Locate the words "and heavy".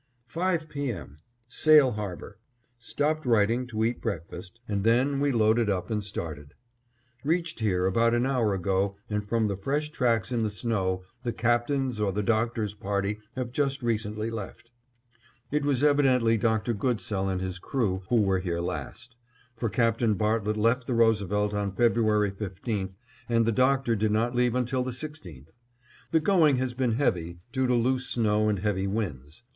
28.49-28.87